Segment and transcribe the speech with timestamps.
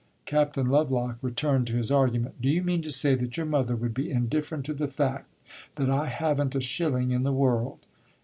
[0.25, 2.41] Captain Lovelock returned to his argument.
[2.41, 5.27] "Do you mean to say that your mother would be indifferent to the fact
[5.75, 7.77] that I have n't a shilling in the world?"